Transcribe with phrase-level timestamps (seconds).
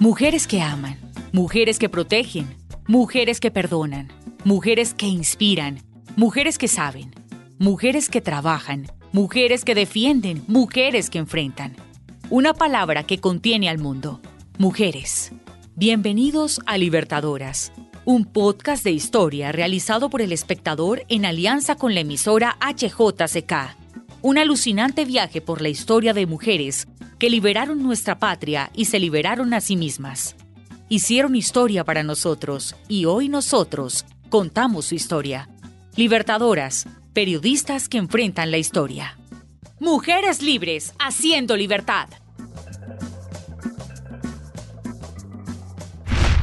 [0.00, 0.96] Mujeres que aman,
[1.30, 2.56] mujeres que protegen,
[2.88, 4.08] mujeres que perdonan,
[4.46, 5.82] mujeres que inspiran,
[6.16, 7.14] mujeres que saben,
[7.58, 11.76] mujeres que trabajan, mujeres que defienden, mujeres que enfrentan.
[12.30, 14.22] Una palabra que contiene al mundo.
[14.56, 15.32] Mujeres.
[15.76, 17.70] Bienvenidos a Libertadoras,
[18.06, 23.79] un podcast de historia realizado por el espectador en alianza con la emisora HJCK.
[24.22, 26.86] Un alucinante viaje por la historia de mujeres
[27.18, 30.36] que liberaron nuestra patria y se liberaron a sí mismas.
[30.90, 35.48] Hicieron historia para nosotros y hoy nosotros contamos su historia.
[35.96, 39.18] Libertadoras, periodistas que enfrentan la historia.
[39.78, 42.08] Mujeres libres, haciendo libertad.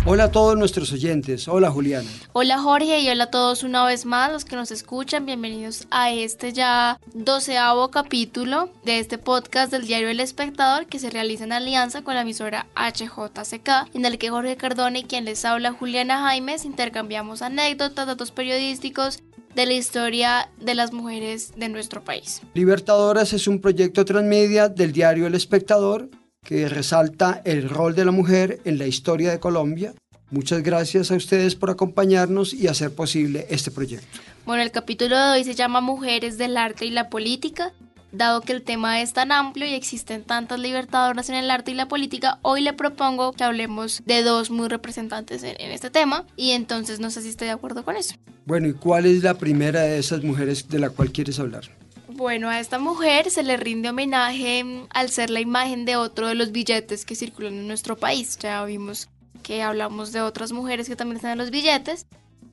[0.09, 1.49] Hola a todos nuestros oyentes.
[1.49, 2.09] Hola Juliana.
[2.31, 5.25] Hola Jorge y hola a todos una vez más los que nos escuchan.
[5.25, 11.09] Bienvenidos a este ya doceavo capítulo de este podcast del diario El Espectador que se
[11.09, 15.43] realiza en alianza con la emisora HJCK en el que Jorge Cardone y quien les
[15.43, 19.19] habla Juliana Jaimes intercambiamos anécdotas, datos periodísticos
[19.55, 22.41] de la historia de las mujeres de nuestro país.
[22.53, 26.09] Libertadoras es un proyecto transmedia del diario El Espectador
[26.47, 29.93] que resalta el rol de la mujer en la historia de Colombia.
[30.29, 34.19] Muchas gracias a ustedes por acompañarnos y hacer posible este proyecto.
[34.45, 37.71] Bueno, el capítulo de hoy se llama Mujeres del arte y la política.
[38.11, 41.75] Dado que el tema es tan amplio y existen tantas libertadoras en el arte y
[41.75, 46.25] la política, hoy le propongo que hablemos de dos muy representantes en, en este tema
[46.37, 48.15] y entonces no sé si estoy de acuerdo con eso.
[48.45, 51.63] Bueno, ¿y cuál es la primera de esas mujeres de la cual quieres hablar?
[52.07, 56.35] Bueno, a esta mujer se le rinde homenaje al ser la imagen de otro de
[56.35, 58.37] los billetes que circulan en nuestro país.
[58.39, 59.09] Ya vimos
[59.47, 62.05] que hablamos de otras mujeres que también están en los billetes.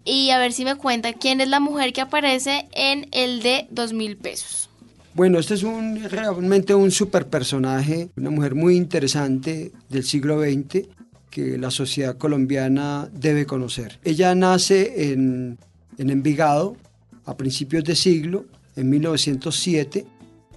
[0.05, 3.66] Y a ver si me cuenta quién es la mujer que aparece en el de
[3.71, 4.71] dos mil pesos.
[5.15, 10.87] Bueno, este es un, realmente un super personaje, una mujer muy interesante del siglo XX
[11.31, 13.99] que la sociedad colombiana debe conocer.
[14.04, 15.59] Ella nace en,
[15.99, 16.77] en Envigado
[17.25, 18.44] a principios de siglo,
[18.77, 20.06] en 1907,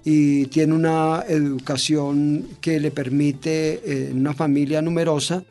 [0.04, 5.42] y tiene una educación que le permite, eh, en una familia numerosa,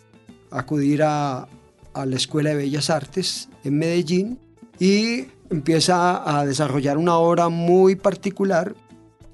[0.52, 1.48] acudir a,
[1.96, 4.40] la Escuela de Bellas Artes en Medellín
[4.80, 8.76] y empieza a desarrollar una obra muy particular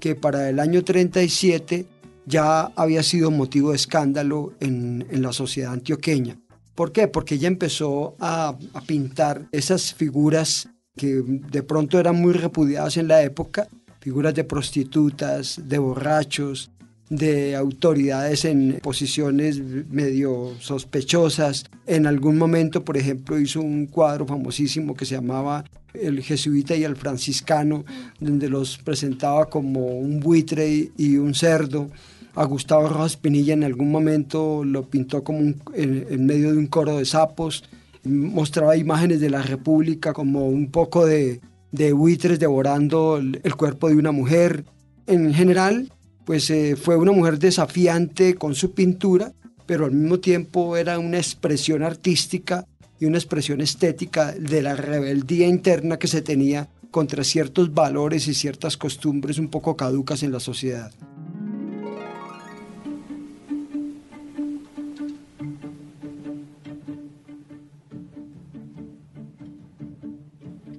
[0.00, 1.84] que para el año 37
[2.24, 6.38] ya había sido motivo de escándalo en, la sociedad antioqueña.
[6.74, 7.06] ¿Por qué?
[7.06, 13.22] Porque ella empezó a pintar esas figuras que de pronto eran muy repudiadas en la
[13.22, 13.68] época,
[14.00, 16.70] figuras de prostitutas, de borrachos,
[17.10, 19.60] de autoridades en posiciones
[19.90, 21.64] medio sospechosas.
[21.86, 26.84] En algún momento, por ejemplo, hizo un cuadro famosísimo que se llamaba El jesuita y
[26.84, 27.84] el franciscano,
[28.20, 31.90] donde los presentaba como un buitre y un cerdo.
[32.34, 36.66] A Gustavo Rojas Pinilla en algún momento lo pintó como un- en, medio de un
[36.66, 37.62] coro de sapos.
[38.02, 43.94] Mostraba imágenes de la República como un poco de, de buitres devorando el cuerpo de
[43.96, 44.64] una mujer.
[45.06, 45.92] En general,
[46.24, 49.32] pues eh, fue una mujer desafiante con su pintura,
[49.66, 52.66] pero al mismo tiempo era una expresión artística
[52.98, 58.34] y una expresión estética de la rebeldía interna que se tenía contra ciertos valores y
[58.34, 60.92] ciertas costumbres un poco caducas en la sociedad.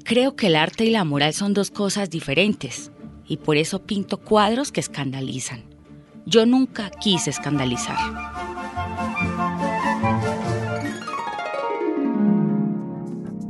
[0.06, 2.91] Creo que el arte y la moral son dos cosas diferentes
[3.27, 5.63] y por eso pinto cuadros que escandalizan.
[6.25, 7.98] Yo nunca quise escandalizar.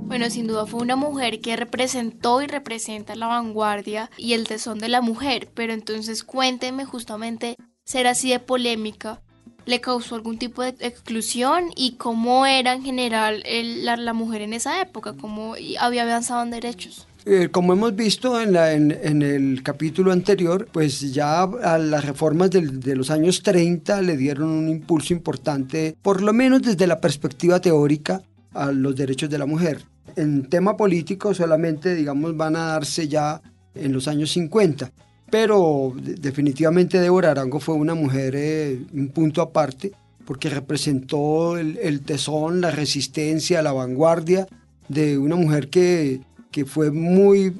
[0.07, 4.79] Bueno, sin duda fue una mujer que representó y representa la vanguardia y el tesón
[4.79, 9.21] de la mujer, pero entonces cuénteme justamente ser así de polémica.
[9.65, 14.41] ¿Le causó algún tipo de exclusión y cómo era en general el- la, la mujer
[14.41, 15.13] en esa época?
[15.19, 17.07] ¿Cómo había avanzado en derechos?
[17.27, 22.05] Eh, como hemos visto en, la- en- en el capítulo anterior, pues ya a las
[22.05, 26.85] reformas del- de los años 30 le dieron un impulso importante, por lo menos desde
[26.85, 28.21] la perspectiva teórica,
[28.53, 29.81] a los derechos de la mujer.
[30.15, 33.41] En tema político solamente, digamos, van a darse ya
[33.73, 34.91] en los años 50.
[35.31, 39.91] Pero de- definitivamente Débora Arango fue una mujer, eh, un punto aparte,
[40.25, 44.47] porque representó el, el tesón, la resistencia, la vanguardia
[44.87, 46.21] de una mujer que,
[46.55, 47.51] que fue muy,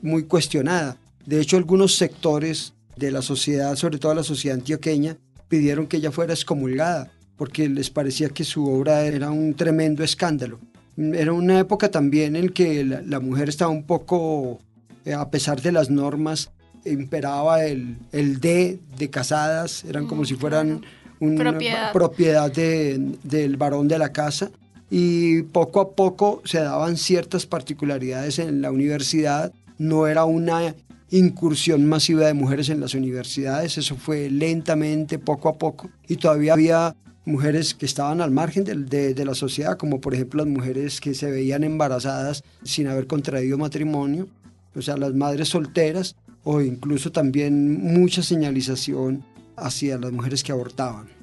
[0.00, 0.96] muy cuestionada.
[1.26, 5.18] De hecho, algunos sectores de la sociedad, sobre todo la sociedad antioqueña,
[5.48, 10.58] pidieron que ella fuera excomulgada, porque les parecía que su obra era un tremendo escándalo.
[10.96, 14.60] Era una época también en que la, la mujer estaba un poco,
[15.04, 16.48] eh, a pesar de las normas,
[16.86, 20.80] imperaba el, el D de casadas, eran como Mm, si fueran
[21.20, 21.92] una Propiedad.
[21.92, 24.50] propiedad de- del varón de la casa
[24.90, 29.52] y poco a poco se daban ciertas particularidades en la universidad.
[29.78, 30.74] No era una
[31.10, 36.52] incursión masiva de mujeres en las universidades, eso fue lentamente, poco a poco, y todavía
[36.52, 41.14] había mujeres que estaban al margen de la sociedad, como por ejemplo las mujeres que
[41.14, 44.28] se veían embarazadas sin haber contraído matrimonio,
[44.74, 49.24] o sea, las madres solteras, o incluso también mucha señalización
[49.56, 51.17] hacia las mujeres que abortaban.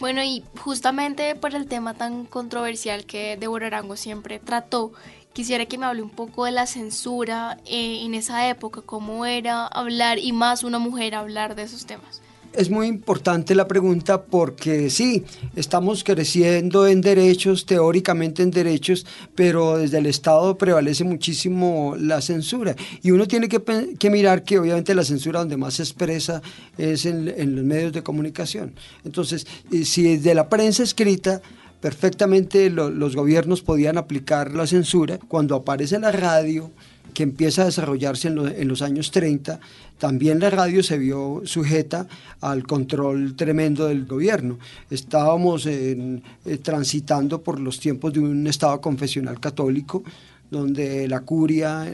[0.00, 4.92] Bueno, y justamente por el tema tan controversial que Débora Arango siempre trató,
[5.32, 9.66] quisiera que me hable un poco de la censura eh, en esa época, cómo era
[9.66, 12.22] hablar y más una mujer hablar de esos temas.
[12.54, 15.22] Es muy importante la pregunta porque sí,
[15.54, 19.06] estamos creciendo en derechos, teóricamente en derechos,
[19.36, 22.74] pero desde el Estado prevalece muchísimo la censura.
[23.02, 26.42] Y uno tiene que, mirar que obviamente la censura donde más se expresa
[26.76, 28.72] es en, los medios de comunicación.
[29.04, 31.40] Entonces, eh, si desde la prensa escrita
[31.80, 36.72] perfectamente lo- los gobiernos podían aplicar la censura, cuando aparece la radio,
[37.14, 39.58] que empieza a desarrollarse en los años 30,
[39.98, 42.06] también la radio se vio sujeta
[42.40, 44.58] al control tremendo del gobierno.
[44.90, 50.02] Estábamos en- eh, transitando por los tiempos de un Estado confesional católico,
[50.50, 51.92] donde la curia,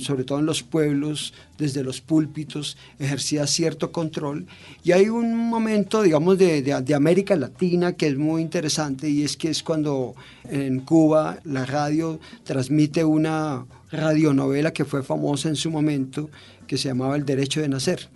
[0.00, 4.46] sobre todo en los pueblos, desde los púlpitos, ejercía cierto control.
[4.82, 9.22] Y hay un momento, digamos, de, de- de América Latina que es muy interesante y
[9.22, 10.14] es que es cuando
[10.50, 16.28] en Cuba la radio transmite una radionovela que fue famosa en su momento,
[16.66, 18.08] que se llamaba El Derecho de Nacer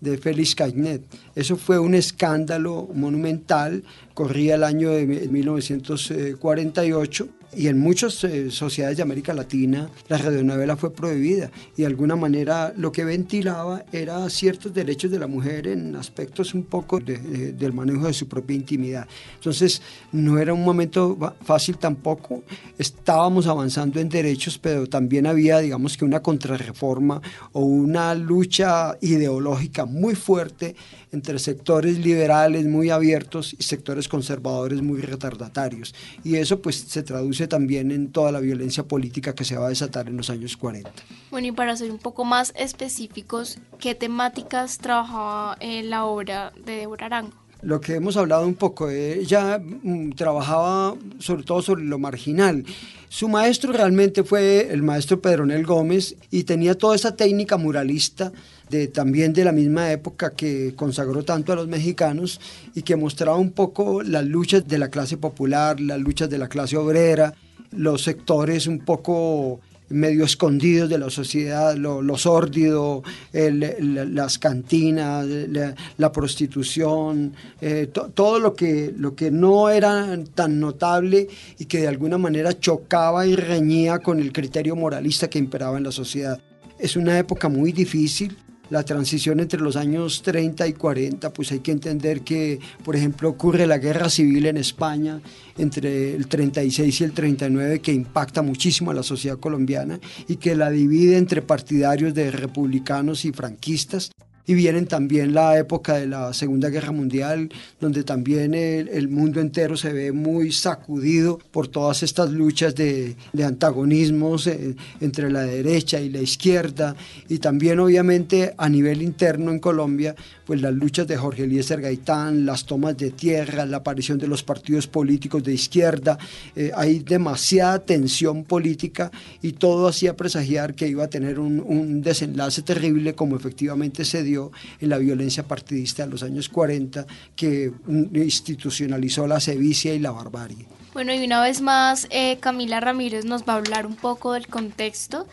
[0.00, 1.02] de Félix Cagnet.
[1.34, 3.82] Eso fue un escándalo monumental,
[4.12, 10.76] corría el año de 1948 y en muchas eh, sociedades de América Latina la radionovela
[10.76, 15.66] fue prohibida y de alguna manera lo que ventilaba era ciertos derechos de la mujer
[15.68, 19.06] en aspectos un poco de- de- del manejo de su propia intimidad.
[19.34, 19.80] Entonces
[20.12, 22.42] no era un momento fácil tampoco,
[22.78, 27.20] estábamos avanzando en derechos, pero también había digamos que una contrarreforma
[27.52, 30.74] o una lucha ideológica muy fuerte
[31.16, 35.94] entre sectores liberales muy abiertos y sectores conservadores muy retardatarios.
[36.22, 39.70] Y eso pues se traduce también en toda la violencia política que se va a
[39.70, 40.90] desatar en los años 40.
[41.30, 46.76] Bueno, y para ser un poco más específicos, ¿qué temáticas trabajaba en la obra de
[46.76, 47.45] Débora Arango?
[47.62, 52.64] Lo que hemos hablado un poco, ella mm, trabajaba sobre todo sobre lo marginal.
[53.08, 58.30] Su maestro realmente fue el maestro Pedronel Gómez y tenía toda esa técnica muralista
[58.68, 62.40] de, también de la misma época que consagró tanto a los mexicanos
[62.74, 66.48] y que mostraba un poco las luchas de la clase popular, las luchas de la
[66.48, 67.32] clase obrera,
[67.70, 73.02] los sectores un poco medio escondidos de la sociedad, lo, lo sórdido,
[73.32, 79.68] el- el- las cantinas, la, la prostitución, eh, to- todo lo que, lo que no
[79.70, 81.28] era tan notable
[81.58, 85.84] y que de alguna manera chocaba y reñía con el criterio moralista que imperaba en
[85.84, 86.40] la sociedad.
[86.78, 88.36] Es una época muy difícil,
[88.70, 93.28] la transición entre los años 30 y 40, pues hay que entender que, por ejemplo,
[93.28, 95.20] ocurre la guerra civil en España
[95.58, 100.56] entre el 36 y el 39 que impacta muchísimo a la sociedad colombiana y que
[100.56, 104.10] la divide entre partidarios de republicanos y franquistas.
[104.46, 107.50] Y vienen también la época de la Segunda Guerra Mundial,
[107.80, 113.16] donde también el, el mundo entero se ve muy sacudido por todas estas luchas de,
[113.32, 116.94] de antagonismos eh, entre la derecha y la izquierda,
[117.28, 122.46] y también obviamente a nivel interno en Colombia, pues las luchas de Jorge Eliezer Gaitán,
[122.46, 126.18] las tomas de tierra, la aparición de los partidos políticos de izquierda,
[126.54, 129.10] eh, hay demasiada tensión política
[129.42, 134.22] y todo hacía presagiar que iba a tener un, un desenlace terrible como efectivamente se
[134.22, 134.35] dio
[134.80, 140.10] en la violencia partidista de los años 40 que mm, institucionalizó la sevicia y la
[140.10, 140.66] barbarie.
[140.92, 144.46] Bueno, y una vez más, eh, Camila Ramírez nos va a hablar un poco del
[144.46, 145.26] contexto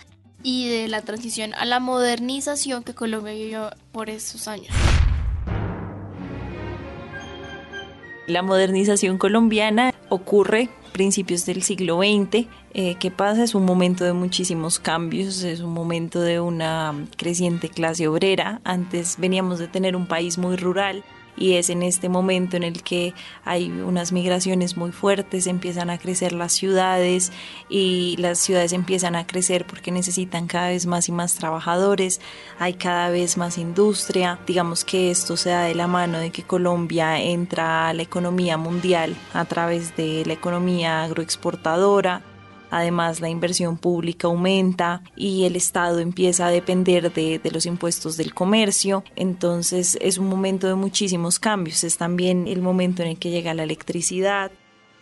[0.43, 4.73] y de la transición a la modernización que Colombia vivió por esos años.
[8.27, 12.47] La modernización colombiana ocurre principios del siglo XX.
[12.73, 13.43] Eh, ¿Qué pasa?
[13.43, 18.61] Es un momento de muchísimos cambios, es un momento de una creciente clase obrera.
[18.63, 21.03] Antes veníamos de tener un país muy rural
[21.35, 23.13] y es en este momento en el que
[23.45, 27.31] hay unas migraciones muy fuertes, empiezan a crecer las ciudades
[27.69, 32.21] y las ciudades empiezan a crecer porque necesitan cada vez más y más trabajadores,
[32.59, 36.43] hay cada vez más industria, digamos que esto se da de la mano de que
[36.43, 42.21] Colombia entra a la economía mundial a través de la economía agroexportadora,
[42.73, 48.33] Además, la inversión pública aumenta y el Estado empieza a depender de, los impuestos del
[48.33, 49.03] comercio.
[49.15, 51.83] Entonces, es un momento de muchísimos cambios.
[51.83, 54.51] Es también el momento en el que llega la electricidad.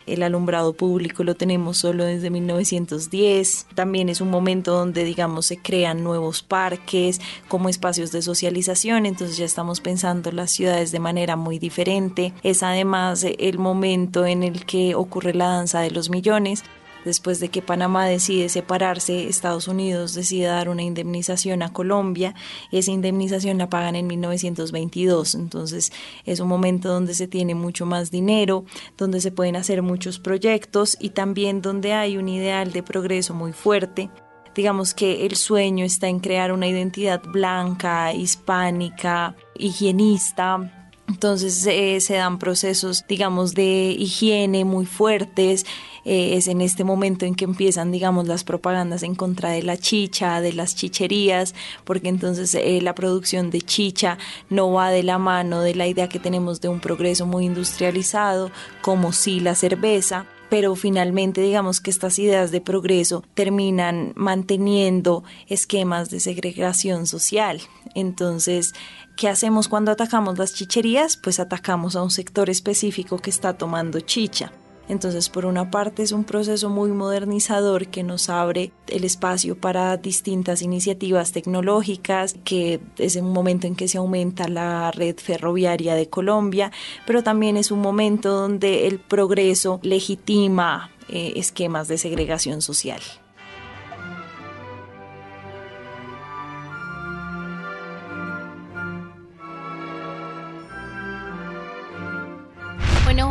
[0.05, 3.67] El alumbrado público lo tenemos solo desde 1910.
[3.73, 9.05] También es un momento donde, digamos, se crean nuevos parques como espacios de socialización.
[9.05, 12.33] Entonces ya estamos pensando las ciudades de manera muy diferente.
[12.43, 16.65] Es además el momento en el que ocurre la danza de los millones
[17.05, 22.35] después de que Panamá decide separarse, Estados Unidos decide dar una indemnización a Colombia,
[22.71, 25.91] esa indemnización la pagan en 1922, entonces
[26.25, 28.65] es un momento donde se tiene mucho más dinero,
[28.97, 33.53] donde se pueden hacer muchos proyectos y también donde hay un ideal de progreso muy
[33.53, 34.09] fuerte.
[34.53, 40.81] Digamos que el sueño está en crear una identidad blanca, hispánica, higienista,
[41.11, 45.65] entonces eh, se dan procesos, digamos, de higiene muy fuertes.
[46.05, 49.77] Eh, es en este momento en que empiezan, digamos, las propagandas en contra de la
[49.77, 51.53] chicha, de las chicherías,
[51.83, 54.17] porque entonces eh, la producción de chicha
[54.49, 58.51] no va de la mano de la idea que tenemos de un progreso muy industrializado,
[58.81, 66.09] como si la cerveza pero finalmente digamos que estas ideas de progreso terminan manteniendo esquemas
[66.09, 67.61] de segregación social.
[67.95, 68.73] Entonces,
[69.15, 71.15] ¿qué hacemos cuando atacamos las chicherías?
[71.15, 74.51] Pues atacamos a un sector específico que está tomando chicha.
[74.91, 79.95] Entonces, por una parte es un proceso muy modernizador que nos abre el espacio para
[79.95, 86.09] distintas iniciativas tecnológicas, que es un momento en que se aumenta la red ferroviaria de
[86.09, 86.73] Colombia,
[87.07, 92.99] pero también es un momento donde el progreso legitima eh, esquemas de segregación social.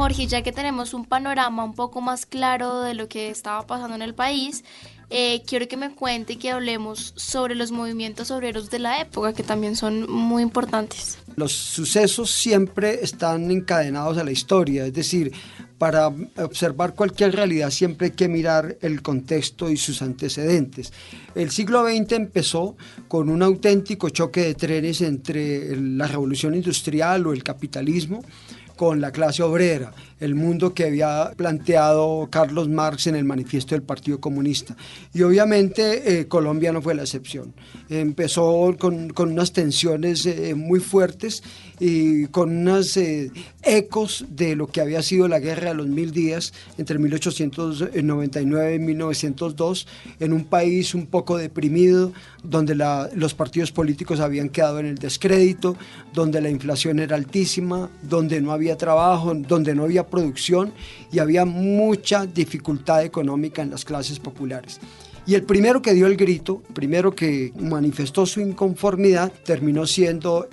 [0.00, 3.94] Jorge, ya que tenemos un panorama un poco más claro de lo que estaba pasando
[3.96, 4.64] en el país,
[5.10, 9.34] eh, quiero que me cuente y que hablemos sobre los movimientos obreros de la época,
[9.34, 11.18] que también son muy importantes.
[11.36, 15.32] Los sucesos siempre están encadenados a la historia, es decir,
[15.76, 20.94] para observar cualquier realidad siempre hay que mirar el contexto y sus antecedentes.
[21.34, 22.74] El siglo XX empezó
[23.06, 28.22] con un auténtico choque de trenes entre la revolución industrial o el capitalismo
[28.80, 33.82] con la clase obrera, el mundo que había planteado Carlos Marx en el manifiesto del
[33.82, 34.74] Partido Comunista.
[35.12, 37.52] Y obviamente eh, Colombia no fue la excepción.
[37.90, 41.42] Empezó con, unas tensiones eh, muy fuertes
[41.78, 43.30] y con unos eh,
[43.62, 48.78] ecos de lo que había sido la guerra de los mil días entre 1899 y
[48.78, 49.86] 1902,
[50.20, 52.74] en un país un poco deprimido, donde
[53.14, 55.76] los partidos políticos habían quedado en el descrédito,
[56.12, 60.72] donde la inflación era altísima, donde no había trabajo, donde no había producción
[61.12, 64.80] y había mucha dificultad económica en las clases populares.
[65.26, 70.48] Y el primero que dio el grito, primero que manifestó su inconformidad, terminó siendo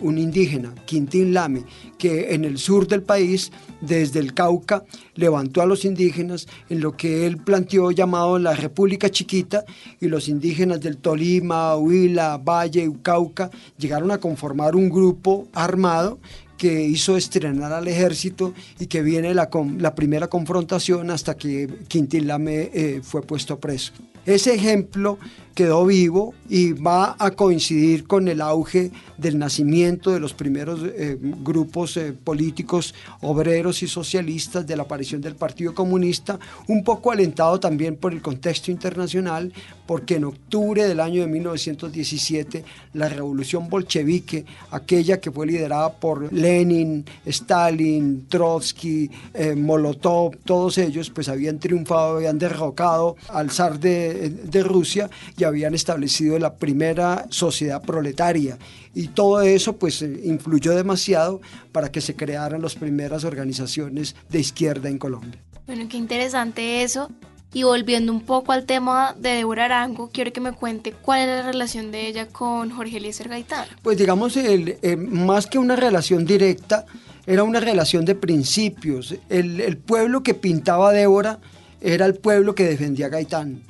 [0.00, 1.64] un indígena, Quintín Lame,
[1.98, 3.50] que en el sur del país,
[3.80, 4.84] desde el Cauca,
[5.16, 9.64] levantó a los indígenas en lo que él planteó llamado la República Chiquita,
[10.00, 16.18] y los indígenas del Tolima, Huila, Valle, Cauca, llegaron a conformar un grupo armado
[16.56, 22.28] que hizo estrenar al ejército y que viene la, la primera confrontación hasta que Quintín
[22.28, 23.92] Lame eh, fue puesto preso.
[24.24, 25.18] Ese ejemplo
[25.54, 31.16] quedó vivo y va a coincidir con el auge del nacimiento de los primeros eh,
[31.20, 36.38] grupos eh, políticos obreros y socialistas, de la aparición del Partido Comunista,
[36.68, 39.52] un poco alentado también por el contexto internacional,
[39.86, 42.64] porque en octubre del año de 1917
[42.94, 51.10] la revolución bolchevique, aquella que fue liderada por Lenin, Stalin, Trotsky, eh, Molotov, todos ellos
[51.10, 57.26] pues habían triunfado, habían derrocado al zar de, de Rusia y habían establecido la primera
[57.30, 58.58] sociedad proletaria
[58.94, 61.40] y todo eso pues eh, influyó demasiado
[61.72, 65.40] para que se crearan las primeras organizaciones de izquierda en Colombia.
[65.66, 67.10] Bueno, qué interesante eso.
[67.54, 71.26] Y volviendo un poco al tema de Débora Arango, quiero que me cuente cuál es
[71.26, 73.66] la relación de ella con Jorge Eliezer Gaitán.
[73.82, 76.86] Pues digamos, el, eh, más que una relación directa,
[77.26, 79.14] era una relación de principios.
[79.28, 81.40] El, el pueblo que pintaba Débora
[81.82, 83.62] era el pueblo que defendía a Gaitán.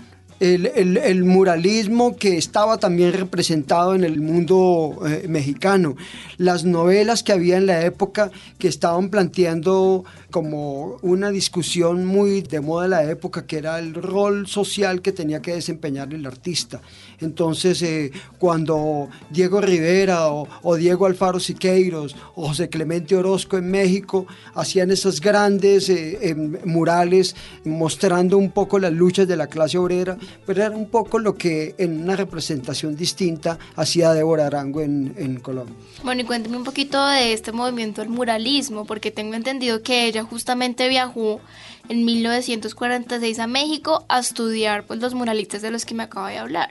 [0.43, 5.95] El, muralismo que estaba también representado en el mundo eh, mexicano,
[6.37, 12.61] las novelas que había en la época que estaban planteando como una discusión muy de
[12.61, 16.81] moda de la época, que era el rol social que tenía que desempeñar el artista.
[17.21, 18.11] Entonces, eh,
[18.41, 24.91] cuando Diego Rivera o, o Diego Alfaro Siqueiros o José Clemente Orozco en México hacían
[24.91, 30.65] esas grandes eh, em, murales mostrando un poco las luchas de la clase obrera, pero
[30.65, 35.77] era un poco lo que en una representación distinta hacía Débora Arango en, en Colombia.
[36.03, 40.22] Bueno, y cuénteme un poquito de este movimiento del muralismo, porque tengo entendido que ella
[40.23, 41.41] justamente viajó
[41.89, 46.39] en 1946 a México a estudiar pues, los muralistas de los que me acaba de
[46.39, 46.71] hablar.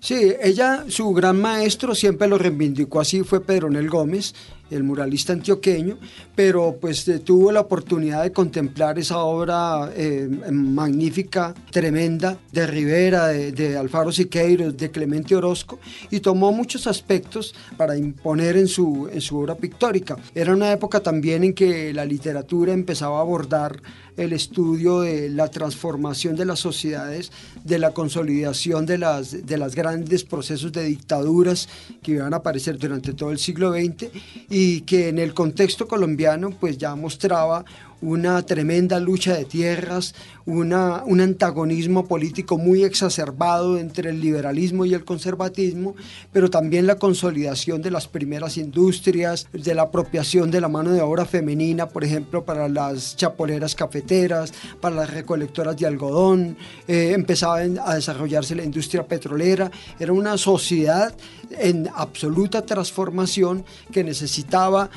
[0.00, 4.34] Sí, ella, su gran maestro siempre lo reivindicó así, fue Pedronel Gómez,
[4.70, 5.98] el muralista antioqueño,
[6.34, 13.28] pero pues eh, tuvo la oportunidad de contemplar esa obra eh, magnífica, tremenda, de Rivera,
[13.28, 15.78] de, de Alfaro Siqueiros, de Clemente Orozco,
[16.10, 20.16] y tomó muchos aspectos para imponer en su, en su obra pictórica.
[20.34, 23.82] Era una época también en que la literatura empezaba a abordar
[24.16, 27.32] el estudio de la transformación de las sociedades,
[27.64, 31.68] de la consolidación de las, de las grandes procesos de dictaduras
[32.02, 34.08] que iban a aparecer durante todo el siglo XX
[34.50, 37.64] y que en el contexto colombiano pues ya mostraba
[38.02, 44.92] una tremenda lucha de tierras, una, un antagonismo político muy exacerbado entre el liberalismo y
[44.92, 45.94] el conservatismo,
[46.32, 51.00] pero también la consolidación de las primeras industrias, de la apropiación de la mano de
[51.00, 56.56] obra femenina, por ejemplo, para las chapoleras cafeteras, para las recolectoras de algodón,
[56.88, 61.14] eh, empezaba a desarrollarse la industria petrolera, era una sociedad
[61.50, 64.90] en absoluta transformación que necesitaba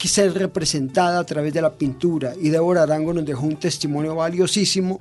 [0.00, 2.32] que ser representada a través de la pintura.
[2.40, 4.98] Y Débora Arango nos dejó un testimonio valiosísimo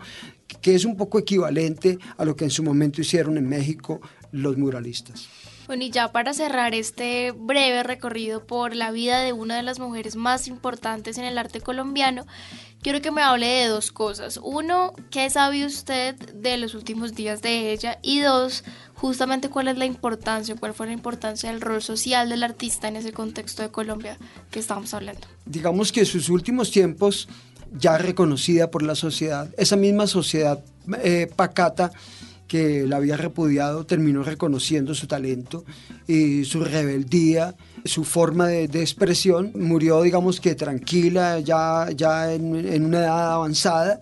[0.62, 4.02] que es un poco equivalente a lo que en su momento hicieron en México
[4.34, 5.30] los muralistas.
[5.68, 9.80] Bueno, y ya para cerrar este breve recorrido por la vida de una de las
[9.80, 12.26] mujeres más importantes en el arte colombiano,
[12.82, 14.40] quiero que me hable de dos cosas.
[14.44, 18.00] Uno, ¿qué sabe usted de los últimos días de ella?
[18.02, 18.64] Y dos,
[19.00, 22.98] justamente cuál es la importancia, cuál fue la importancia del rol social del artista en
[22.98, 24.18] ese contexto de Colombia
[24.52, 25.22] que estamos hablando.
[25.46, 27.30] Digamos que sus últimos tiempos,
[27.80, 30.60] ya reconocida por la sociedad, esa misma sociedad
[31.02, 31.92] eh, pacata
[32.50, 35.64] que la había repudiado, terminó reconociendo su talento
[36.06, 39.52] y su rebeldía, su forma de, de expresión.
[39.56, 44.00] Murió, digamos que tranquila, ya, ya en, en una edad avanzada,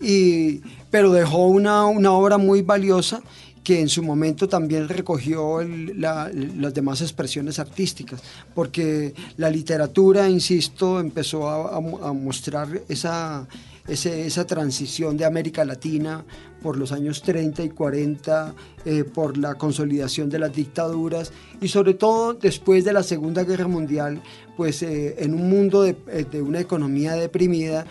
[0.00, 3.20] y, pero dejó una, una obra muy valiosa
[3.68, 8.22] que en su momento también recogió el- la- las demás expresiones artísticas,
[8.54, 13.46] porque la literatura, insisto, empezó a, a- mostrar esa,
[13.86, 16.24] ese- esa transición de América Latina
[16.62, 18.54] por los años 30 y 40,
[18.86, 23.68] eh, por la consolidación de las dictaduras y sobre todo después de la Segunda Guerra
[23.68, 24.22] Mundial,
[24.56, 27.84] pues eh, en un mundo de, eh, una economía deprimida,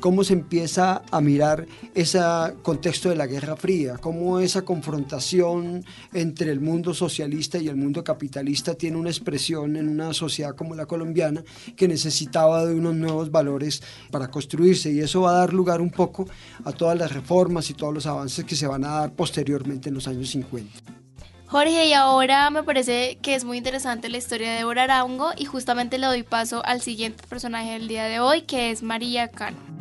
[0.00, 2.20] cómo se empieza a mirar ese
[2.62, 8.02] contexto de la Guerra Fría, cómo esa confrontación entre el mundo socialista y el mundo
[8.04, 11.42] capitalista tiene una expresión en una sociedad como la colombiana
[11.76, 15.90] que necesitaba de unos nuevos valores para construirse y eso va a dar lugar un
[15.90, 16.26] poco
[16.64, 19.94] a todas las reformas y todos los avances que se van a dar posteriormente en
[19.94, 21.02] los años 50.
[21.52, 25.44] Jorge, y ahora me parece que es muy interesante la historia de Débora Arango y
[25.44, 29.71] justamente le doy paso al siguiente personaje del día de hoy, que es María Cano.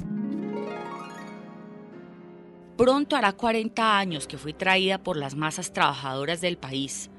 [2.78, 7.10] Pronto hará 40 años que fui traída por las masas trabajadoras del país,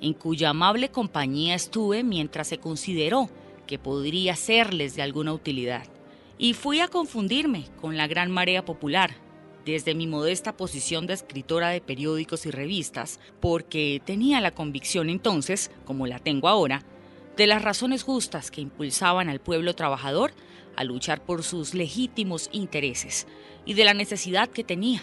[0.00, 3.28] en cuya amable compañía estuve mientras se consideró
[3.66, 5.86] que podría serles de alguna utilidad.
[6.38, 9.10] Y fui a confundirme con la gran marea popular,
[9.64, 15.70] desde mi modesta posición de escritora de periódicos y revistas, porque tenía la convicción entonces,
[15.84, 16.82] como la tengo ahora,
[17.36, 20.32] de las razones justas que impulsaban al pueblo trabajador
[20.80, 23.26] a luchar por sus legítimos intereses
[23.66, 25.02] y de la necesidad que tenía,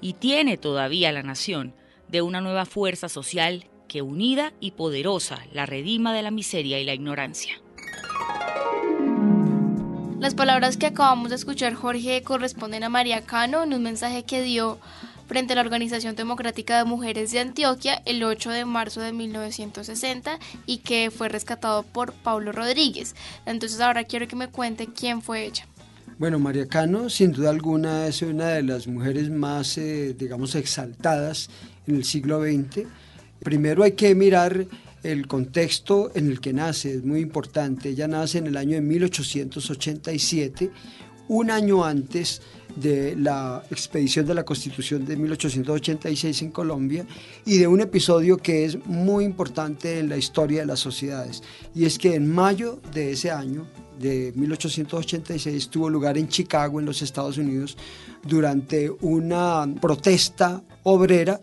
[0.00, 1.74] y tiene todavía la nación,
[2.08, 6.84] de una nueva fuerza social que unida y poderosa la redima de la miseria y
[6.84, 7.60] la ignorancia.
[10.18, 14.40] Las palabras que acabamos de escuchar, Jorge, corresponden a María Cano en un mensaje que
[14.40, 14.78] dio
[15.26, 20.38] frente a la Organización Democrática de Mujeres de Antioquia el 8 de marzo de 1960
[20.66, 23.14] y que fue rescatado por Pablo Rodríguez.
[23.46, 25.66] Entonces ahora quiero que me cuente quién fue ella.
[26.18, 31.48] Bueno, María Cano, sin duda alguna, es una de las mujeres más, eh, digamos, exaltadas
[31.86, 32.86] en el siglo XX.
[33.40, 34.66] Primero hay que mirar
[35.02, 37.88] el contexto en el que nace, es muy importante.
[37.88, 40.70] Ella nace en el año de 1887,
[41.28, 42.40] un año antes
[42.76, 47.06] de la expedición de la Constitución de 1886 en Colombia
[47.44, 51.42] y de un episodio que es muy importante en la historia de las sociedades.
[51.74, 53.66] Y es que en mayo de ese año,
[53.98, 57.76] de 1886, tuvo lugar en Chicago, en los Estados Unidos,
[58.24, 61.40] durante una protesta obrera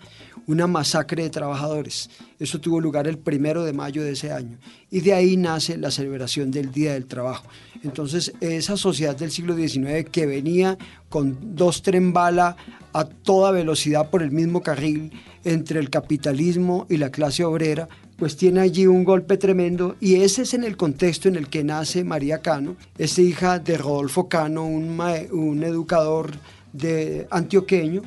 [0.50, 2.10] una masacre de trabajadores.
[2.40, 4.58] Eso tuvo lugar el primero de mayo de ese año.
[4.90, 7.46] Y de ahí nace la celebración del Día del Trabajo.
[7.84, 10.76] Entonces, esa sociedad del siglo XIX que venía
[11.08, 12.58] con dos tren bala
[12.94, 15.12] a toda velocidad por el mismo carril
[15.44, 20.42] entre el capitalismo y la clase obrera, pues tiene allí un golpe tremendo y ese
[20.42, 24.66] es en el contexto en el que nace María Cano, es hija de Rodolfo Cano,
[24.66, 25.00] un,
[25.32, 26.32] un educador
[26.74, 28.02] de antioqueño,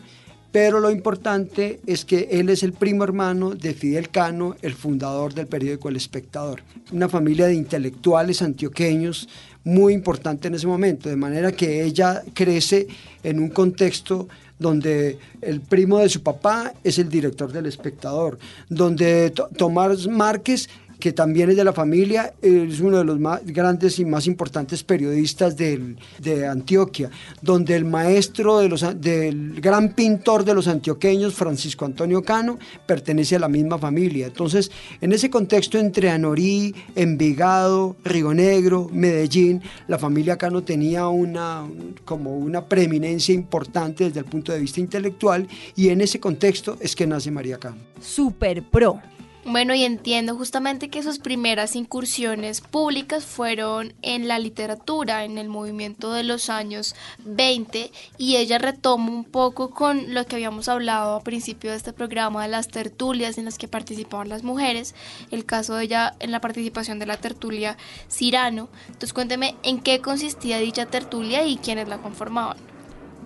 [0.52, 5.32] pero lo importante es que él es el primo hermano de Fidel Cano, el fundador
[5.32, 6.62] del periódico El Espectador.
[6.92, 9.28] Una familia de intelectuales antioqueños
[9.64, 12.86] muy importante en ese momento, de manera que ella crece
[13.22, 18.38] en un contexto donde el primo de su papá es el director del espectador,
[18.68, 20.68] donde Tomás Márquez
[21.02, 24.84] que también es de la familia, es uno de los más grandes y más importantes
[24.84, 27.10] periodistas de Antioquia,
[27.40, 33.48] donde el maestro del gran pintor de los antioqueños, Francisco Antonio Cano, pertenece a la
[33.48, 34.28] misma familia.
[34.28, 41.66] Entonces, en ese contexto entre Anorí, Envigado, Río Negro, Medellín, la familia Cano tenía una,
[42.04, 46.94] como una preeminencia importante desde el punto de vista intelectual y en ese contexto es
[46.94, 47.78] que nace María Cano.
[48.00, 49.00] Super Pro.
[49.44, 55.48] Bueno, y entiendo justamente que sus primeras incursiones públicas fueron en la literatura, en el
[55.48, 61.16] movimiento de los años 20, y ella retoma un poco con lo que habíamos hablado
[61.16, 64.94] a principio de este programa de las tertulias en las que participaban las mujeres,
[65.32, 67.76] el caso de ella en la participación de la tertulia
[68.08, 68.68] Cirano.
[68.86, 72.58] Entonces cuénteme en qué consistía dicha tertulia y quiénes la conformaban.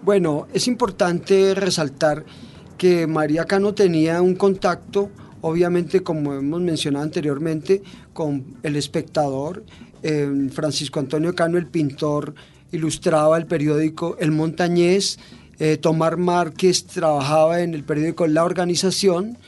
[0.02, 2.24] Bueno, es importante resaltar
[2.78, 5.10] que María Cano tenía un contacto
[5.46, 7.80] obviamente como hemos mencionado anteriormente,
[8.12, 9.64] con el espectador,
[10.02, 12.34] eh, Francisco Antonio Cano, el pintor,
[12.72, 15.20] ilustraba el periódico El Montañés,
[15.60, 19.38] eh, Tomar Márquez trabajaba en el periódico La Organización,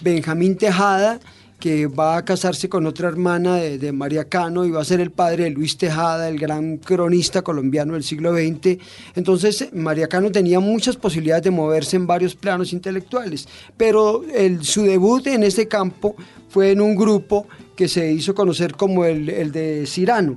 [0.00, 1.18] Benjamín Tejada,
[1.58, 5.10] que va a casarse con otra hermana de, María Cano y va a ser el
[5.10, 8.78] padre de Luis Tejada, el gran cronista colombiano del siglo XX.
[9.16, 14.22] Entonces, María Cano tenía muchas posibilidades de moverse en varios planos intelectuales, pero
[14.62, 16.14] su debut en este campo
[16.48, 20.36] fue en un grupo que se hizo conocer como el, el de Cirano.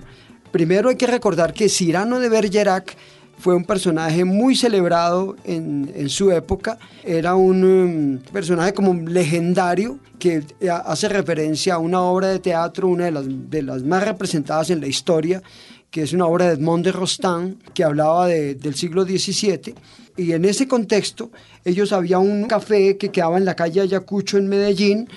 [0.51, 2.95] Primero hay que recordar que Cirano de Bergerac
[3.41, 10.43] fue un personaje muy celebrado en, su época, era un um, personaje como legendario que
[10.85, 15.41] hace referencia a una obra de teatro, una de las, más representadas en la historia,
[15.89, 19.73] que es una obra de Edmond de Rostand, que hablaba de, del siglo XVII.
[20.17, 21.31] Y en ese contexto,
[21.65, 25.09] ellos había un café que quedaba en la calle Ayacucho en Medellín,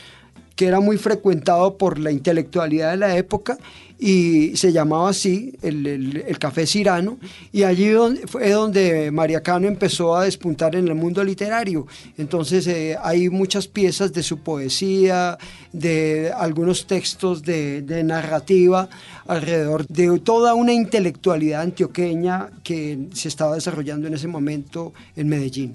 [0.57, 3.59] que era muy frecuentado por la intelectualidad de la época
[3.99, 5.87] y se llamaba así, el,
[6.27, 7.19] el, Café Cirano,
[7.53, 7.91] y allí
[8.27, 11.87] fue donde María Cano empezó a despuntar en el mundo literario.
[12.19, 15.39] Entonces eh, hay muchas piezas de su poesía,
[15.73, 18.89] de algunos textos de, narrativa
[19.27, 25.75] alrededor de toda una intelectualidad antioqueña que se estaba desarrollando en ese momento en Medellín.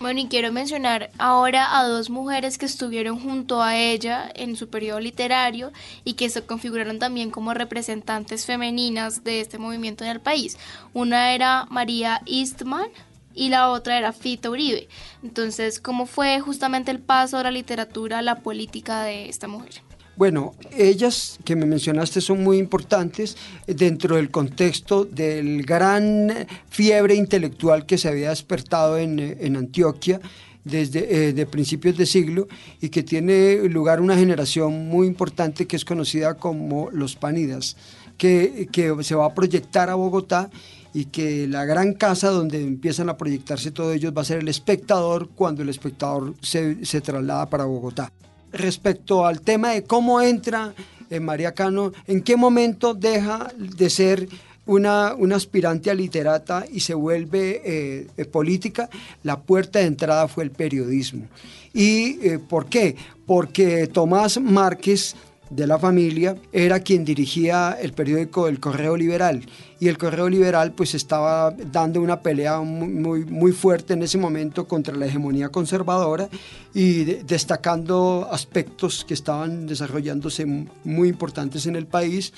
[0.00, 4.68] Bueno, y quiero mencionar ahora a dos mujeres que estuvieron junto a ella en su
[4.68, 5.72] periodo literario
[6.04, 10.58] y que se configuraron también como representantes femeninas de este movimiento en el país.
[10.92, 12.90] Una era María Eastman
[13.34, 14.88] y la otra era Fita Uribe.
[15.22, 19.83] Entonces, ¿cómo fue justamente el paso de la literatura a la política de esta mujer?
[20.16, 27.84] Bueno, ellas que me mencionaste son muy importantes dentro del contexto del gran fiebre intelectual
[27.84, 30.20] que se había despertado en, en Antioquia
[30.64, 32.48] desde eh, de principios de siglo
[32.80, 37.76] y que tiene lugar una generación muy importante que es conocida como los Panidas,
[38.16, 40.50] que, que se va a proyectar a Bogotá
[40.94, 44.48] y que la gran casa donde empiezan a proyectarse todos ellos va a ser el
[44.48, 48.12] espectador cuando el espectador se, se traslada para Bogotá.
[48.54, 50.72] Respecto al tema de cómo entra
[51.10, 54.28] eh, María Cano, en qué momento deja de ser
[54.64, 58.88] una, aspirante a literata y se vuelve eh, eh, política,
[59.24, 61.26] la puerta de entrada fue el periodismo.
[61.72, 62.94] ¿Y por qué?
[63.26, 65.16] Porque Tomás Márquez
[65.50, 69.42] de la familia era quien dirigía el periódico El Correo Liberal
[69.78, 74.18] y el Correo Liberal pues estaba dando una pelea muy, muy, muy fuerte en ese
[74.18, 76.28] momento contra la hegemonía conservadora
[76.72, 80.46] y de- destacando aspectos que estaban desarrollándose
[80.84, 82.32] muy importantes en el país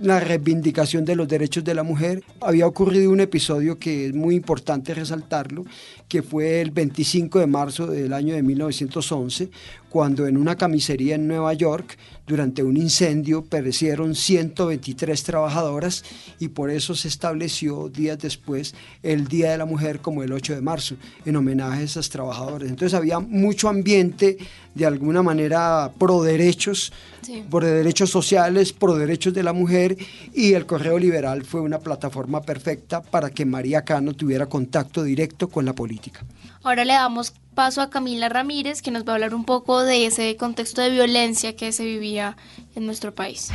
[0.00, 2.22] la reivindicación de los derechos de la mujer.
[2.40, 5.64] Había ocurrido un episodio que es muy importante resaltarlo,
[6.06, 9.50] que fue el 25 de marzo del año de 1911,
[9.88, 11.96] cuando en una camisería en Nueva York,
[12.26, 16.04] durante un incendio, perecieron 123 trabajadoras
[16.38, 20.54] y por eso se estableció días después el Día de la Mujer como el 8
[20.54, 22.68] de marzo, en homenaje a esas trabajadoras.
[22.68, 24.36] Entonces había mucho ambiente
[24.74, 27.42] de alguna manera pro derechos, Sí.
[27.50, 29.96] por derechos sociales, pro derechos de la mujer
[30.34, 35.48] y el Correo Liberal fue una plataforma perfecta para que María Cano tuviera contacto directo
[35.48, 36.24] con la política.
[36.68, 40.04] Ahora le damos paso a Camila Ramírez, que nos va a hablar un poco de
[40.04, 42.36] ese contexto de violencia que se vivía
[42.74, 43.48] en nuestro país.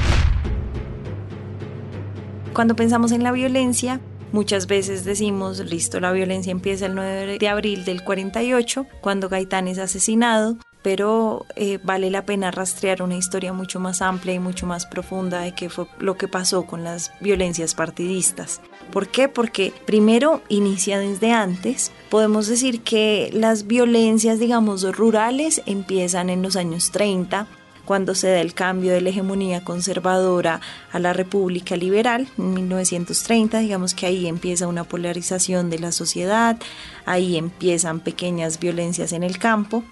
[2.56, 7.48] Cuando pensamos en la violencia, muchas veces decimos, listo, la violencia empieza el 9 de
[7.48, 13.54] abril del 48, cuando Gaitán es asesinado, pero eh, vale la pena rastrear una historia
[13.54, 17.12] mucho más amplia y mucho más profunda de qué fue lo que pasó con las
[17.22, 18.60] violencias partidistas.
[18.94, 19.28] ¿Por qué?
[19.28, 21.92] Porque primero inicia desde antes.
[22.12, 27.48] Podemos decir que las violencias, digamos, rurales empiezan en los años 30,
[27.86, 33.60] cuando se da el cambio de la hegemonía conservadora a la República Liberal en 1930,
[33.60, 36.58] digamos que ahí empieza una polarización de la sociedad,
[37.06, 39.84] ahí empiezan pequeñas violencias en el campo.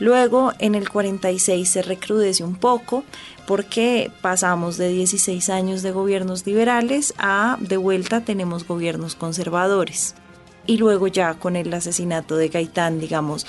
[0.00, 3.04] Luego en el 46 se recrudece un poco
[3.48, 10.14] porque pasamos de 16 años de gobiernos liberales a de vuelta tenemos gobiernos conservadores.
[10.66, 13.46] Y luego ya con el asesinato de Gaitán, digamos,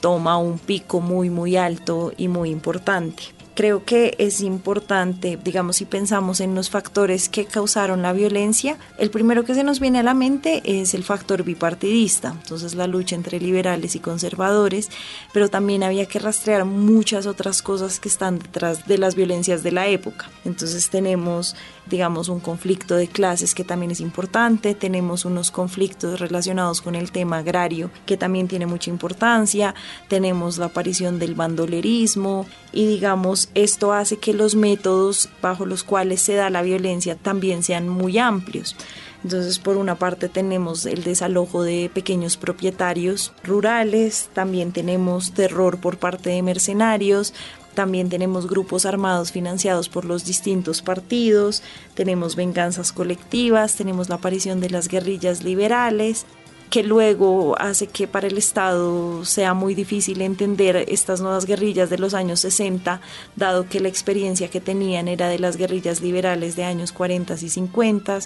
[0.00, 3.22] toma un pico muy muy alto y muy importante.
[3.58, 9.10] Creo que es importante, digamos, si pensamos en los factores que causaron la violencia, el
[9.10, 13.16] primero que se nos viene a la mente es el factor bipartidista, entonces la lucha
[13.16, 14.90] entre liberales y conservadores,
[15.32, 19.72] pero también había que rastrear muchas otras cosas que están detrás de las violencias de
[19.72, 20.30] la época.
[20.44, 26.80] Entonces tenemos, digamos, un conflicto de clases que también es importante, tenemos unos conflictos relacionados
[26.80, 29.74] con el tema agrario que también tiene mucha importancia,
[30.06, 36.20] tenemos la aparición del bandolerismo y digamos esto hace que los métodos bajo los cuales
[36.20, 38.76] se da la violencia también sean muy amplios.
[39.24, 45.98] Entonces, por una parte tenemos el desalojo de pequeños propietarios rurales, también tenemos terror por
[45.98, 47.34] parte de mercenarios,
[47.74, 51.62] también tenemos grupos armados financiados por los distintos partidos,
[51.94, 56.26] tenemos venganzas colectivas, tenemos la aparición de las guerrillas liberales,
[56.70, 61.98] que luego hace que para el Estado sea muy difícil entender estas nuevas guerrillas de
[61.98, 63.00] los años 60,
[63.36, 67.48] dado que la experiencia que tenían era de las guerrillas liberales de años 40 y
[67.48, 68.18] 50.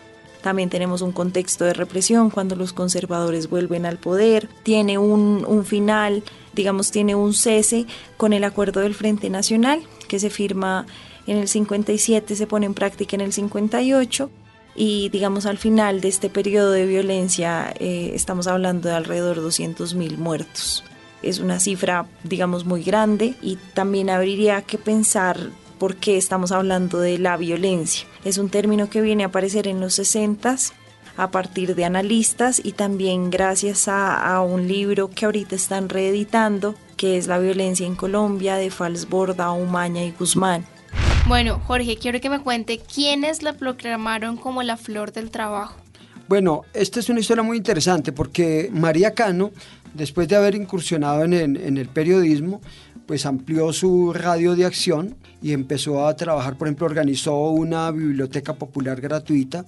[0.43, 4.49] También tenemos un contexto de represión cuando los conservadores vuelven al poder.
[4.65, 10.19] Tiene un, un final, digamos, tiene un cese con el acuerdo del Frente Nacional que
[10.19, 10.87] se firma
[11.29, 14.31] en el 57, se pone en práctica en el 58
[14.75, 19.47] y digamos al final de este periodo de violencia eh, estamos hablando de alrededor de
[19.47, 20.85] 200.000 muertos.
[21.23, 25.39] Es una cifra digamos muy grande y también habría que pensar
[25.79, 28.07] por qué estamos hablando de la violencia.
[28.25, 30.57] Es un término que viene a aparecer en los 60
[31.17, 36.75] a partir de analistas y también gracias a, a un libro que ahorita están reeditando
[37.03, 40.65] que es La violencia en Colombia de Falsborda, Umaña y Guzmán.
[41.29, 45.77] Bueno, Jorge, quiero que me cuente quiénes la proclamaron como la flor del trabajo.
[46.29, 49.53] Bueno, esta es una historia muy interesante porque María Cano,
[49.95, 52.61] después de haber incursionado en el, periodismo,
[53.07, 58.55] pues amplió su radio de acción y empezó a trabajar, por ejemplo, organizó una biblioteca
[58.55, 59.65] popular gratuita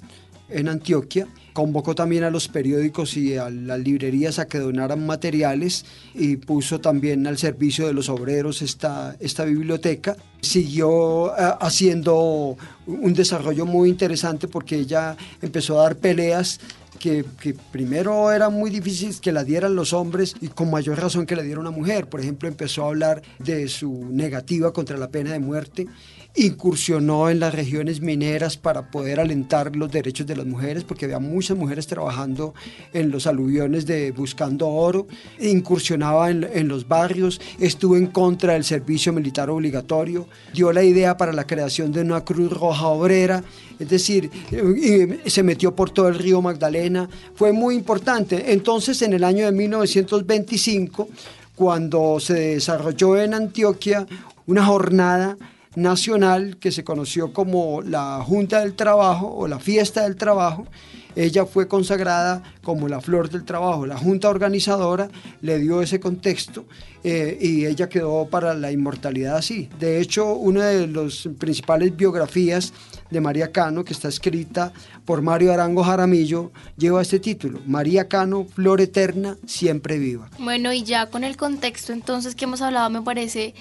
[0.49, 5.87] en Antioquia convocó también a los periódicos y a las librerías a que donaran materiales
[6.13, 10.17] y puso también al servicio de los obreros esta, esta biblioteca.
[10.41, 16.59] Siguió eh, haciendo un desarrollo muy interesante porque ella empezó a dar peleas
[16.99, 17.25] que,
[17.73, 21.43] primero era muy difícil que la dieran los hombres y con mayor razón que la
[21.43, 22.09] diera una mujer.
[22.09, 25.87] Por ejemplo, empezó a hablar de su negativa contra la pena de muerte
[26.37, 31.21] incursionó en las regiones mineras para poder alentar los derechos de las mujeres, porque había
[31.21, 32.55] muchas mujeres trabajando
[32.93, 35.07] en los aluviones de buscando oro,
[35.41, 41.33] incursionaba en, los barrios, estuvo en contra del servicio militar obligatorio, dio la idea para
[41.33, 43.45] la creación de una Cruz Roja Obrera,
[43.85, 44.31] es decir,
[45.27, 48.53] se metió por todo el río Magdalena, fue muy importante.
[48.53, 51.09] Entonces, en el año de 1925,
[51.55, 54.07] cuando se desarrolló en Antioquia
[54.47, 55.37] una jornada
[55.77, 60.67] nacional que se conoció como la Junta del Trabajo o la Fiesta del Trabajo.
[61.17, 63.87] Ella fue consagrada como la flor del trabajo.
[63.87, 65.09] La junta organizadora
[65.41, 66.65] le dio ese contexto
[67.03, 69.69] eh, y ella quedó para la inmortalidad así.
[69.79, 72.73] De hecho, una de las principales biografías
[73.11, 74.73] de María Cano, que está escrita
[75.05, 80.31] por Mario Arango Jaramillo, lleva este título, María Cano, Flor Eterna, siempre viva.
[80.39, 83.55] Bueno, y ya con el contexto entonces que hemos hablado, me parece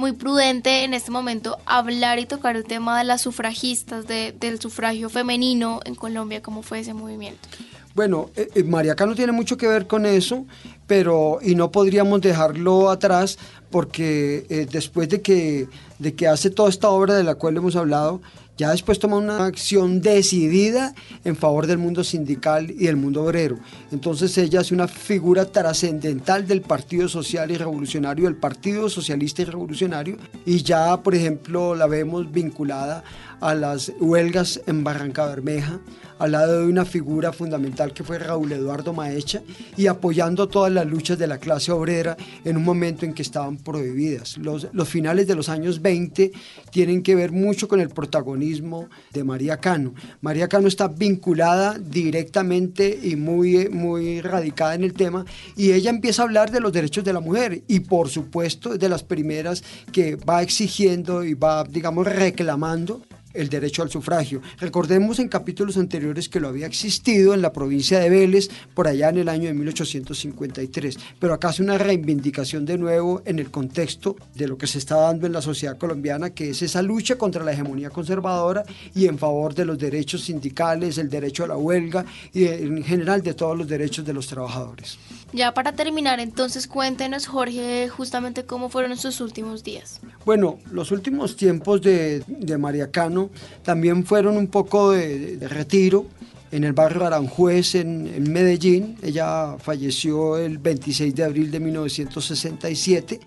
[0.00, 4.58] muy prudente en este momento hablar y tocar el tema de las sufragistas, de, del
[4.58, 7.48] sufragio femenino en Colombia, cómo fue ese movimiento.
[7.94, 10.46] Bueno, eh, eh, María Cano tiene mucho que ver con eso,
[10.86, 13.38] pero y no podríamos dejarlo atrás
[13.70, 17.76] porque eh, después de que, de que hace toda esta obra de la cual hemos
[17.76, 18.22] hablado,
[18.60, 20.94] ya después toma una acción decidida
[21.24, 23.58] en favor del mundo sindical y del mundo obrero.
[23.90, 29.46] Entonces ella es una figura trascendental del Partido Social y Revolucionario, del Partido Socialista y
[29.46, 33.02] Revolucionario, y ya, por ejemplo, la vemos vinculada
[33.40, 35.80] a las huelgas en Barranca Bermeja,
[36.20, 39.42] al lado de una figura fundamental que fue Raúl Eduardo Maecha
[39.76, 43.56] y apoyando todas las luchas de la clase obrera en un momento en que estaban
[43.56, 44.36] prohibidas.
[44.36, 46.30] Los, los finales de los años 20
[46.70, 49.94] tienen que ver mucho con el protagonismo de María Cano.
[50.20, 55.24] María Cano está vinculada directamente y muy, muy radicada en el tema
[55.56, 58.88] y ella empieza a hablar de los derechos de la mujer y por supuesto de
[58.90, 63.00] las primeras que va exigiendo y va, digamos, reclamando
[63.34, 64.40] el derecho al sufragio.
[64.58, 69.08] Recordemos en capítulos anteriores que lo había existido en la provincia de Vélez por allá
[69.08, 74.16] en el año de 1853, pero acá hace una reivindicación de nuevo en el contexto
[74.34, 77.44] de lo que se está dando en la sociedad colombiana, que es esa lucha contra
[77.44, 78.64] la hegemonía conservadora
[78.94, 83.22] y en favor de los derechos sindicales, el derecho a la huelga y en general
[83.22, 84.98] de todos los derechos de los trabajadores.
[85.32, 90.00] Ya para terminar, entonces cuéntenos, Jorge, justamente cómo fueron sus últimos días.
[90.24, 93.30] Bueno, los últimos tiempos de, de María Cano
[93.62, 96.06] también fueron un poco de, de retiro
[96.50, 98.96] en el barrio Aranjuez en, en, Medellín.
[99.02, 103.20] Ella falleció el 26 de abril de 1967,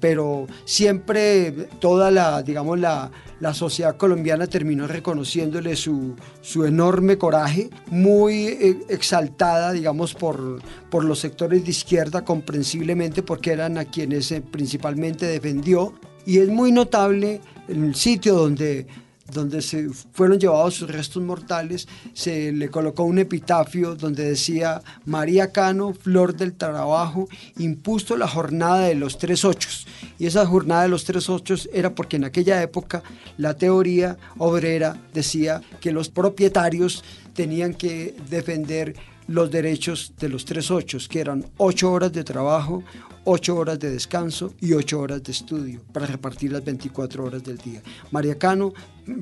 [0.00, 3.10] pero siempre toda la, digamos, la,
[3.40, 10.60] la sociedad colombiana terminó reconociéndole su, su enorme coraje, muy eh, exaltada, digamos, por,
[10.90, 15.94] por los sectores de izquierda, comprensiblemente, porque eran a quienes eh, principalmente defendió.
[16.26, 18.86] Y es muy notable el sitio donde
[19.30, 25.52] donde se fueron llevados sus restos mortales, se le colocó un epitafio donde decía María
[25.52, 29.86] Cano, flor del trabajo, impuso la jornada de los tres ochos.
[30.18, 33.02] Y esa jornada de los tres ochos era porque en aquella época
[33.36, 38.94] la teoría obrera decía que los propietarios tenían que defender
[39.30, 42.82] los derechos de los tres ochos, que eran ocho horas de trabajo,
[43.22, 47.56] ocho horas de descanso y ocho horas de estudio para repartir las 24 horas del
[47.58, 47.80] día.
[48.10, 48.72] María Cano,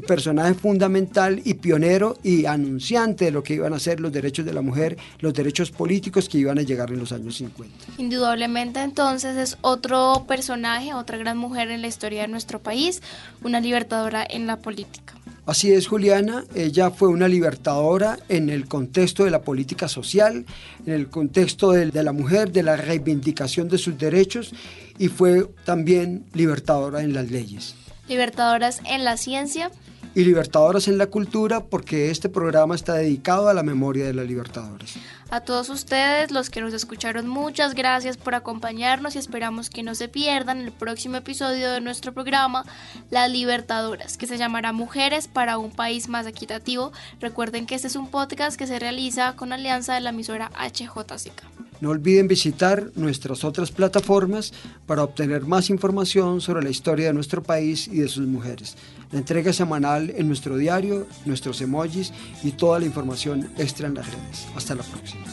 [0.07, 4.55] personaje fundamental y pionero y anunciante de lo que iban a ser los derechos de
[4.55, 7.75] la mujer, los derechos políticos que iban a llegar en los años 50.
[7.99, 13.03] Indudablemente entonces es otro personaje, otra gran mujer en la historia de nuestro país,
[13.43, 15.18] una libertadora en la política.
[15.49, 20.45] Así es, Juliana, ella fue una libertadora en el contexto de la política social,
[20.85, 24.53] en el contexto de, la mujer, de la reivindicación de sus derechos
[24.99, 27.77] y fue también libertadora en las leyes.
[28.11, 29.71] Libertadoras en la ciencia.
[30.15, 34.27] Y libertadoras en la cultura porque este programa está dedicado a la memoria de las
[34.27, 34.97] libertadoras.
[35.31, 39.95] A todos ustedes, los que nos escucharon, muchas gracias por acompañarnos y esperamos que no
[39.95, 42.65] se pierdan el próximo episodio de nuestro programa
[43.11, 46.93] Las Libertadoras, que se llamará Mujeres para un País Más Equitativo.
[47.21, 51.68] Recuerden que este es un podcast que se realiza con alianza de la emisora HJCK.
[51.81, 54.53] No olviden visitar nuestras otras plataformas
[54.87, 58.77] para obtener más información sobre la historia de nuestro país y de sus mujeres.
[59.13, 62.13] La entrega semanal en nuestro diario, nuestros emojis
[62.43, 64.47] y toda la información extra en las redes.
[64.57, 65.25] Hasta la próxima.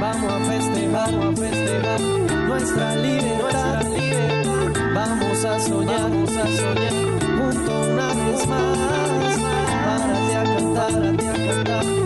[0.00, 2.00] Vamos a festejar, vamos a festejar
[2.48, 3.85] nuestra libertad.
[4.96, 6.94] Vamos a soñar, vamos a soñar
[7.36, 9.38] junto una vez más.
[9.84, 12.05] Párate a cantar, párate a cantar.